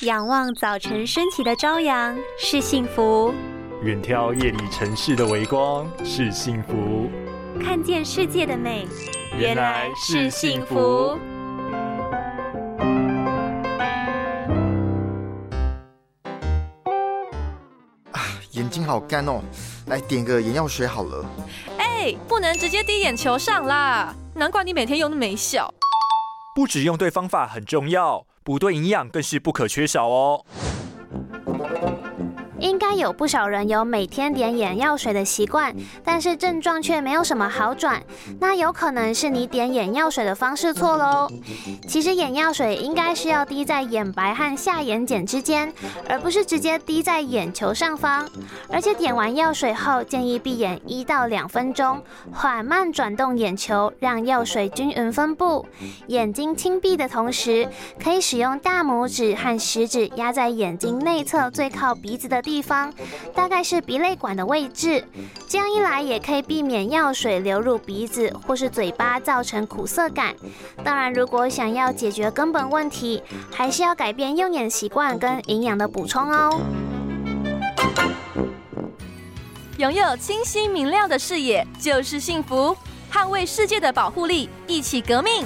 [0.00, 3.32] 仰望早晨升起的朝阳是幸福，
[3.82, 7.08] 远眺夜里城市的微光是幸福，
[7.62, 8.88] 看见世界的美
[9.38, 11.16] 原来是幸福。
[18.10, 19.40] 啊，眼睛好干哦，
[19.86, 21.24] 来点个眼药水好了。
[21.78, 25.72] 哎，不能直接滴眼球上啦，难怪你每天用的没效。
[26.56, 30.44] 不止用对方法很重要，补对营养更是不可缺少哦。
[32.64, 38.02] 应该有不少人有每天点眼药水的习惯，但是症状却没有什么好转。
[38.40, 41.28] 那有可能是你点眼药水的方式错喽。
[41.86, 45.70] 其实眼药水应该是要滴在眼白和下眼睑之间，
[46.08, 48.26] 而不是直接滴在眼球上方。
[48.70, 55.66] 而且点完药水后，建议闭眼一到两分钟，缓慢转动眼球，让药水均匀分布。
[56.06, 57.68] 眼睛轻闭的同时，
[58.02, 62.53] 可以使用大拇指和食指压在眼睛内侧最靠鼻子的地。
[62.54, 62.94] 地方
[63.34, 65.04] 大概是鼻泪管的位置，
[65.48, 70.36] 这样一来也可以避免药水流入鼻子或是嘴巴造成苦涩感。
[70.84, 73.20] 当然，如果想要解决根本问题，
[73.52, 76.60] 还是要改变用眼习惯跟营养的补充哦。
[79.78, 82.76] 拥有清晰明亮的视野就是幸福，
[83.12, 85.44] 捍卫世界的保护力，一起革命。